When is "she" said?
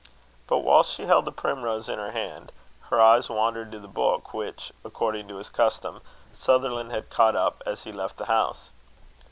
0.81-1.05